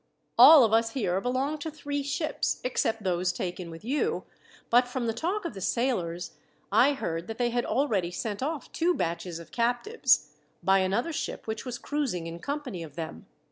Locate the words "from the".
4.87-5.13